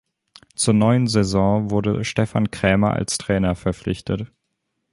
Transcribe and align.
Zur 0.55 0.73
neuen 0.73 1.05
Saison 1.05 1.69
wurde 1.69 2.03
Stefan 2.03 2.49
Krämer 2.49 2.93
als 2.93 3.19
Trainer 3.19 3.53
verpflichtet. 3.53 4.31